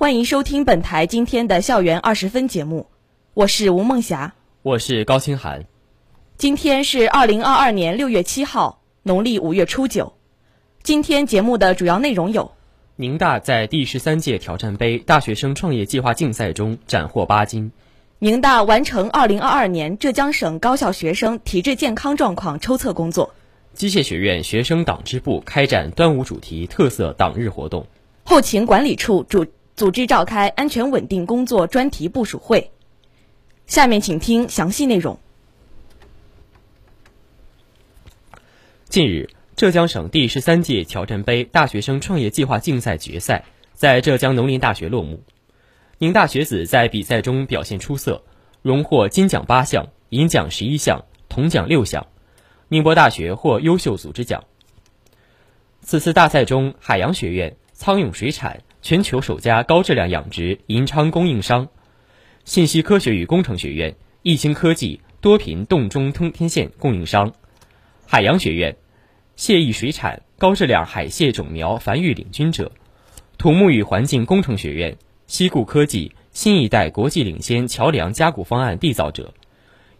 [0.00, 2.86] 欢迎收听本台今天的校园二十分节目，
[3.34, 4.32] 我是吴梦霞，
[4.62, 5.66] 我是高清涵。
[6.38, 10.14] 今天是二零二二年六月七号，农历五月初九。
[10.82, 12.52] 今天节目的主要内容有：
[12.96, 17.70] 宁大在第十三届挑战杯大学生创业计划竞赛中斩获八金；
[18.20, 23.34] 宁大完成二零二二年浙江省高校学生体质健康状况抽测工作；
[23.74, 27.82] 机械学院学生党支部开展端午主题特色党日活动；
[28.24, 29.44] 后勤管理处主。
[29.80, 32.70] 组织召开安全稳定工作专题部署会。
[33.66, 35.18] 下面请听详细内容。
[38.90, 45.22] 近日，浙江省第十三届挑战杯大学生创业计划竞赛决赛在浙江农林大学落幕。
[45.96, 48.22] 宁大学子在比赛中表现出色，
[48.60, 52.06] 荣获金奖八项、银奖十一项、铜奖六项。
[52.68, 54.44] 宁波大学获优秀组织奖。
[55.80, 58.60] 此次大赛中，海洋学院、苍永水产。
[58.82, 61.68] 全球首家高质量养殖银昌供应商，
[62.44, 67.34] 信息科学与工程学院易兴科技多频洞中通天线供应商，
[68.06, 68.76] 海洋学院
[69.36, 72.72] 蟹益水产高质量海蟹种苗繁育领军者，
[73.36, 79.34] 土木与环境工程学院西固科技新一代国际领先桥梁加固方案缔造者，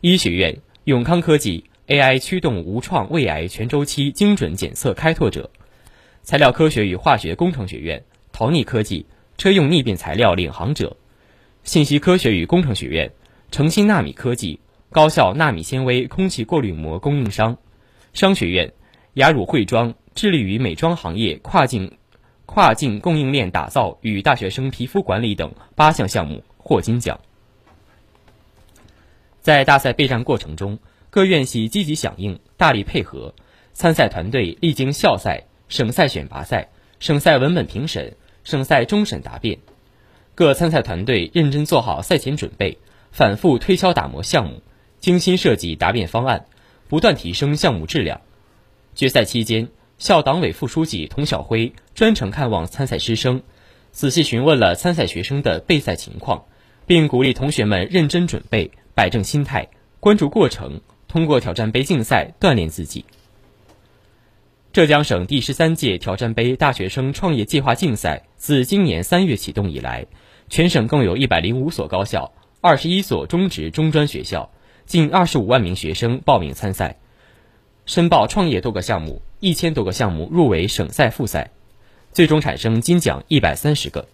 [0.00, 5.50] 医学院永康科技 AI 驱动无创胃癌全周期精准检测开拓者，
[6.22, 8.02] 材料科学与化学工程学院。
[8.40, 9.04] 陶逆科技
[9.36, 10.96] 车用逆变材料领航者，
[11.62, 13.12] 信息科学与工程学院
[13.50, 17.58] 诚新纳米科技高效纳米纤维空气过滤膜供应商，
[18.14, 18.72] 商学院
[19.12, 21.98] 雅乳汇妆致力于美妆行业跨境
[22.46, 27.20] 跨境供应链打造与大学生皮肤管理等八项项目获金奖。
[29.42, 30.78] 在大赛备战过程中，
[31.10, 33.34] 各院系积极响应，大力配合，
[33.74, 36.70] 参赛团队历经校赛、省赛选拔赛、
[37.00, 38.16] 省赛文本评审。
[38.44, 39.58] 省赛终审答辩，
[40.34, 42.78] 各参赛团队认真做好赛前准备，
[43.10, 44.62] 反复推敲打磨项目，
[44.98, 46.46] 精心设计答辩方案，
[46.88, 48.20] 不断提升项目质量。
[48.94, 49.68] 决赛期间，
[49.98, 53.42] 校党委副书记童晓辉专程看望参赛师生，
[53.92, 56.44] 仔细询问了参赛学生的备赛情况，
[56.86, 59.68] 并鼓励同学们认真准备，摆正心态，
[60.00, 63.04] 关注过程，通过挑战杯竞赛锻炼自己。
[64.72, 70.06] 浙江省第十三届挑战杯大学生创业计划竞赛自今年三月启动以来，
[70.48, 74.52] 全省共有一百零五所高校、二十一所中职、中专学校，
[74.86, 77.00] 近二十五万名学生报名参赛，
[77.84, 81.50] 申报创业多个项目，一千多个项目入围省赛、复赛，
[82.12, 84.06] 最终产生金奖一百三十个。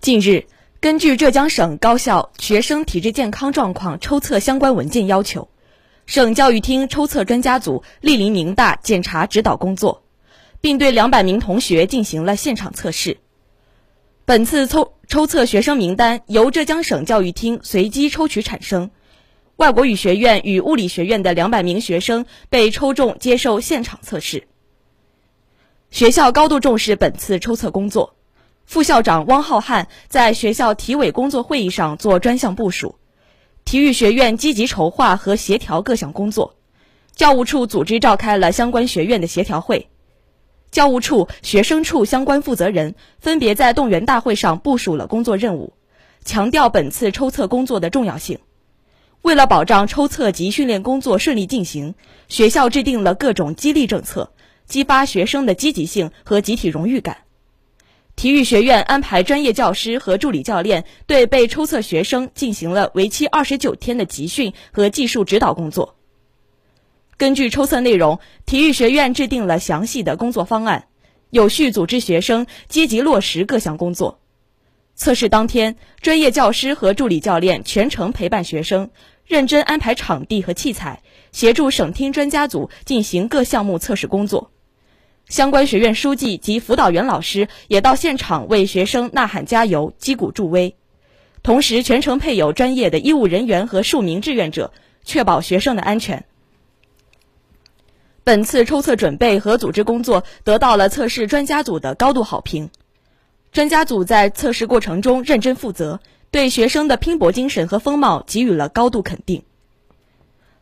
[0.00, 0.44] 近日。
[0.80, 5.50] 根据浙江省高校学生体质健康状况抽测相关文件要求，
[6.06, 10.02] 省教育厅抽测专家组莅临宁大检查指导工作，
[10.62, 13.18] 并对两百名同学进行了现场测试。
[14.24, 18.90] 本次抽抽测学生名单由浙江省教育厅随机抽取产生，
[19.56, 24.48] 外国语学院与物理学院的两百名学生被抽中接受现场测试。
[25.90, 28.16] 学校高度重视本次抽测工作。
[28.70, 32.94] 副校长汪浩瀚在学校体委工作会议上做专项部署，
[33.64, 36.54] 体育学院积极筹划和协调各项工作，
[37.12, 39.88] 教务处组织召开了相关学院的协调会，
[40.70, 45.72] 教务处、学生处相关负责人分别在动员大会上部署了工作任务，
[46.24, 48.38] 强调本次抽测工作的重要性。
[49.22, 51.96] 为了保障抽测及训练工作顺利进行，
[52.28, 54.30] 学校制定了各种激励政策，
[54.68, 57.16] 激发学生的积极性和集体荣誉感。
[58.20, 65.96] 体育学院安排专业教师和助理教练对被抽测学生进行了为期二十九天的集训和技术指导工作。
[67.16, 70.88] 根据抽测内容，体育学院制定了详细的工作方案，
[71.30, 74.20] 有序组织学生积极落实各项工作。
[74.94, 78.90] 测试当天，专业教师和助理教练全程陪伴学生，
[79.24, 81.02] 认真安排场地和器材，
[81.32, 84.50] 协助省厅专家组进行各项目测试工作。
[85.30, 90.74] 相关学院书记及辅导员老师也到现场为学生呐喊加油、击鼓助威，
[91.44, 94.72] 同时全程配有专业的医务人员和数名志愿者，
[95.04, 96.24] 确保学生的安全。
[98.24, 102.68] 本次抽测准备和组织工作得到了测试专家组的高度好评。
[103.52, 106.00] 专家组在测试过程中认真负责，
[106.32, 109.44] 对学生的拼搏精神和风貌给予了高度肯定。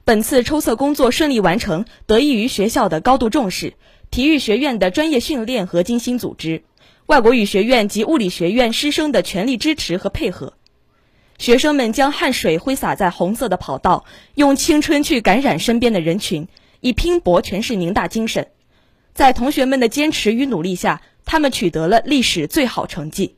[0.05, 3.75] 本次抽测工作顺利完成，得益于学校的高度重视、
[4.11, 6.63] 体育学院的专业训练和精心组织、
[7.07, 10.55] 外国语学院及物理学院师生的全力支持和配合。
[11.39, 16.49] 学生们将汗水挥洒在红色的跑道，用青春去感染身边的人群，
[16.81, 18.49] 以拼搏诠释宁大精神。
[19.15, 23.37] 在同学们的坚持与努力下，他们取得了历史最好成绩。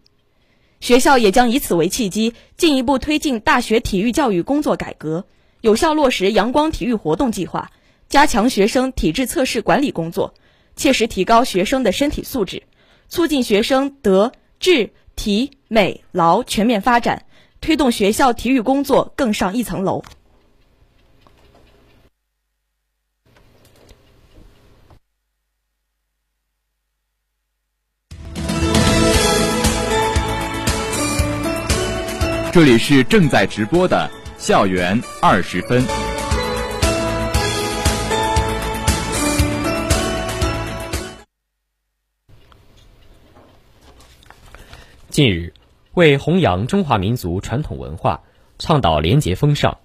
[0.81, 5.27] 学校也将以此为契机，进一步推进大学体育教育工作改革。
[5.61, 7.71] 有效落实阳光体育活动计划，
[8.09, 10.33] 加强学生体质测试管理工作，
[10.81, 12.63] 切实提高学生的身体素质，
[13.07, 17.27] 促进学生德智体美劳全面发展，
[17.61, 20.03] 推动学校体育工作更上一层楼。
[32.55, 34.11] 这里是正在直播的。
[34.39, 36.10] 校园二十分。
[45.11, 45.53] 近日，
[45.95, 48.23] 为弘扬中华民族传统文化，
[48.61, 49.77] 倡导廉洁风尚，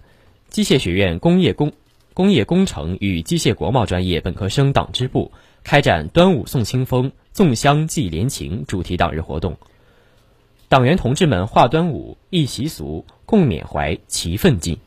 [0.49, 1.73] 机械学院工业工
[2.13, 5.31] 工业工程与机械国贸专业本科生党支部
[5.63, 9.57] 开展“端午送清风，粽香祭廉情”主题党日活动。
[10.69, 14.77] 党员同志们画端午，忆习俗，共缅怀，齐奋进。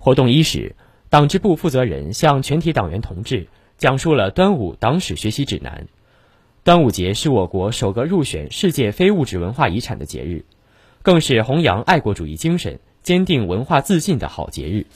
[0.00, 0.74] 活动伊始，
[1.08, 3.46] 党支部负责人向全体党员同志
[3.78, 5.86] 讲述了端午党史学习指南。
[6.64, 10.46] 端午节是我国首个入选世界非物质文化遗产的节日，
[11.02, 14.86] 更是弘扬爱国主义精神、坚定文化自信的好节日。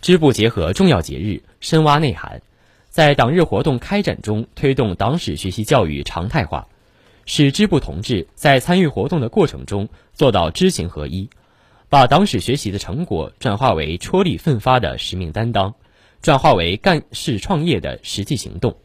[0.00, 2.42] 支部结合重要节日，深挖内涵，
[2.90, 6.68] 在党日活动开展中推动党史学习教育常态化。
[7.26, 11.28] 使支部同志在参与活动的过程中做到知行合一，
[11.88, 15.74] 把党史学习的成果转化为踔厉奋发的使命担当，
[16.22, 18.76] 转化为干事创业的实际行动。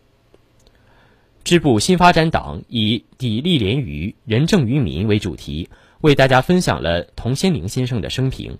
[1.45, 5.69] 支部新发展党以“砥砺廉于仁政于民”为主题，
[6.01, 8.57] 为大家分享了童先明先生的生平。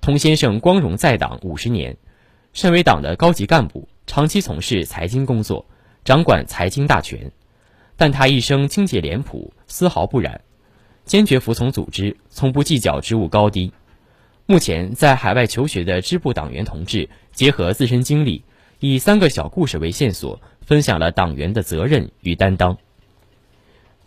[0.00, 1.98] 童先生光荣在党五十年，
[2.54, 5.66] 身为党的高级干部，长期从事财经工作，
[6.06, 7.30] 掌管财经大权。
[7.98, 10.40] 但他一生清洁廉朴，丝毫不染，
[11.04, 13.70] 坚决服从组织，从不计较职务高低。
[14.46, 18.42] 目前在海外求学的支部党员同志，结合自身经历，
[18.80, 22.78] 以三个小故事为线索，分享了党员的责任与担当。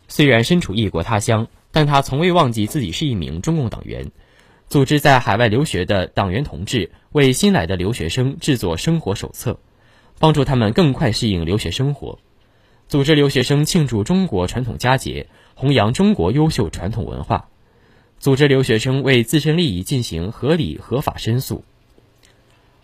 [0.07, 4.11] 虽然身处异国他乡，但他从未忘记自己是一名中共党员。
[4.69, 9.59] 组织在海外留学的党员同志，为新来的留学生制作生活手册，
[10.19, 12.19] 帮助他们更快适应留学生活。
[12.89, 17.49] 组织留学生庆祝中国传统佳节，弘扬中国优秀传统文化；
[18.19, 21.63] 组织留学生为自身利益进行合理合法申诉。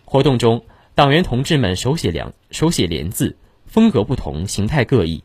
[0.06, 3.36] 活动中，党员同志们手写两手写联字，
[3.66, 5.24] 风格不同，形态各异。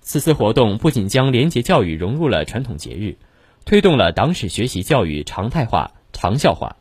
[0.00, 3.18] 此次活动不仅将廉洁教育融入了传统节日，
[3.66, 6.76] 推动了党史学习教育常态化、长效化，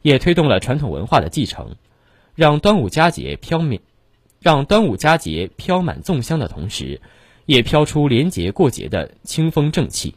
[0.00, 1.76] 也推动了传统文化的继承，
[2.34, 3.80] 让端午佳节飘渺。
[4.40, 7.00] 让端午佳节飘满粽香的同时，
[7.44, 10.14] 也飘出廉洁过节的清风正气。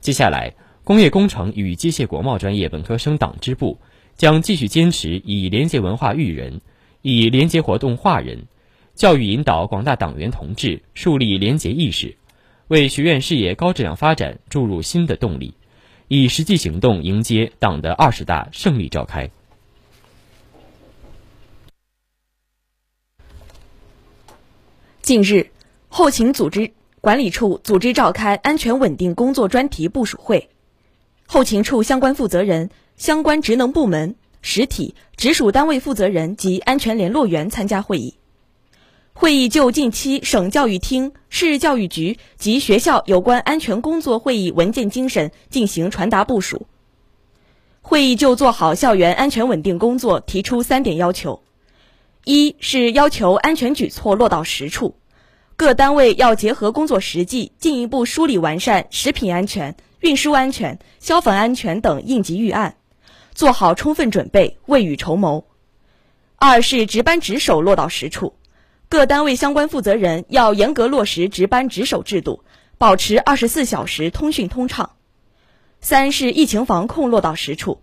[0.00, 3.78] 接下来，工业工程与机械国贸专业本科生党支部
[4.18, 6.60] 将继续坚持以廉洁文化育人，
[7.02, 8.46] 以廉洁活动化人，
[8.96, 12.16] 教育引导广大党员同志树立廉洁意识，
[12.66, 15.54] 为学院事业高质量发展注入新的动力，
[16.08, 19.30] 以实际行动迎接党的二十大胜利召开。
[25.00, 25.52] 近日，
[25.88, 30.50] 后勤组织管理处组织召开安全稳定工作专题部署会，
[31.28, 32.68] 后勤处相关负责人、
[32.98, 38.16] 相关职能部门、实体、直属单位负责人及安全联络员参加会议。
[39.12, 46.66] 会议就近期省教育厅、市教育局及学校有关安全工作会议文件精神进行传达部署。
[47.80, 51.42] 会议就做好校园安全稳定工作提出三点要求。
[52.24, 54.96] 一是要求安全举措落到实处，
[55.56, 62.74] 各单位要结合工作实际，进一步梳理完善食品安全、运输安全、消防安全等应急预案，
[63.38, 65.44] 做好充分准备，未雨绸缪。
[66.38, 68.34] 二是值班值守落到实处，
[68.88, 72.42] 各单位相关负责人要严格落实值班值守制度，
[72.78, 74.90] 保持二十四小时通讯通畅。
[75.80, 77.80] 三是疫情防控落到实处，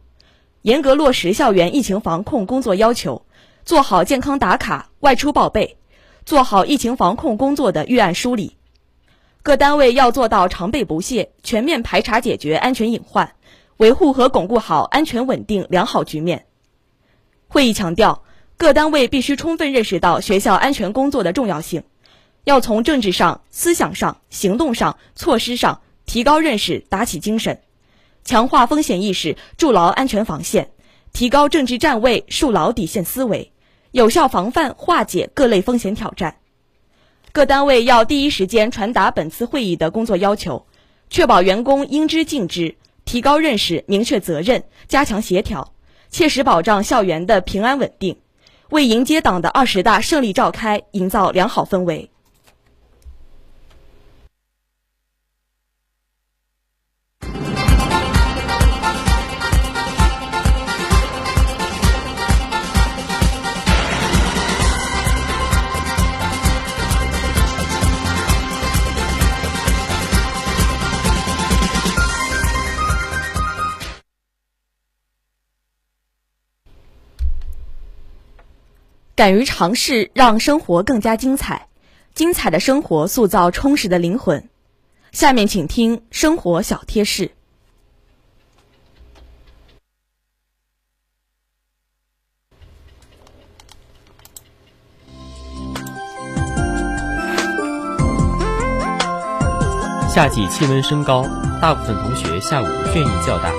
[0.61, 3.25] 严格落实校园疫情防控工作要求。
[3.63, 5.77] 做好健康打卡、外出报备，
[6.25, 8.57] 做好疫情防控工作的预案梳理。
[9.41, 13.31] 各单位要做到常备不懈，全面排查解决安全隐患，
[13.77, 16.45] 维护和巩固好安全稳定良好局面。
[17.47, 18.23] 会议强调，
[18.57, 21.83] 各单位必须充分认识到学校安全工作的重要性，
[22.43, 27.61] 要从政治上、思想上、行动上、措施上提高认识，打起精神，
[28.23, 30.69] 强化风险意识，筑牢安全防线，
[31.11, 33.51] 提高政治站位，树牢底线思维，
[33.91, 36.37] 有效防范化解各类风险挑战。
[37.33, 40.65] 各单位要第一时间传达本次会议的工作要求，
[41.09, 45.73] 确保员工应知尽知，提高认识，明确责任，加强协调。
[46.09, 48.17] 切实保障校园的平安稳定，
[48.69, 52.09] 为迎接党的二十大胜利召开营造良好氛围。
[79.15, 81.67] 敢于尝试，让生活更加精彩。
[82.13, 84.49] 精彩的生活塑造充实的灵魂。
[85.13, 87.31] 下面请听生活小贴士。
[100.13, 101.25] 夏季气温升高，
[101.61, 103.51] 大部分同学下午倦意较大，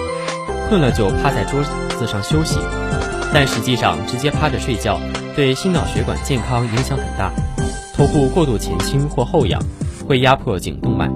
[0.69, 1.63] 困了就趴在桌
[1.99, 2.59] 子上休息，
[3.33, 4.99] 但实际上直接趴着睡觉。
[5.37, 7.31] 对心脑血管健康影响很大，
[7.93, 9.63] 头部过度前倾或后仰，
[10.09, 11.11] 会压迫颈动脉，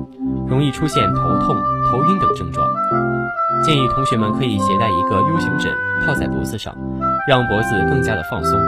[0.47, 1.57] 容易出现头痛、
[1.91, 2.69] 头晕等症状。
[3.65, 5.73] 建议同学们可以携带一个 U 型枕
[6.05, 6.77] 套在脖子上，
[7.27, 8.61] 让脖子更加的放松。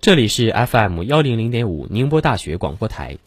[0.00, 3.18] 这里是 FM 幺零零点五宁波大学广播台，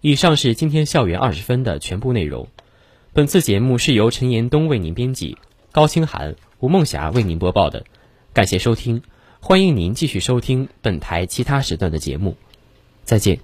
[0.00, 2.48] 以上是今天校园二十分的全部内容。
[3.18, 5.38] 本次节目是由陈延东为您编辑，
[5.72, 7.84] 高清涵、吴梦霞为您播报的。
[8.32, 9.02] 感谢收听，
[9.40, 12.36] 欢迎您继续收听本台其他时段的节目。
[13.02, 13.40] 再见。